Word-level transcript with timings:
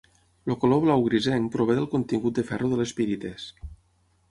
El 0.51 0.55
color 0.63 0.79
blau 0.85 1.03
grisenc 1.07 1.51
prové 1.57 1.77
del 1.81 1.87
contingut 1.93 2.41
de 2.41 2.47
ferro 2.51 2.73
de 2.75 2.83
les 2.83 2.97
pirites. 3.03 3.49